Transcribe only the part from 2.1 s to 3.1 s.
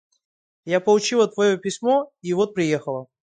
и вот приехала.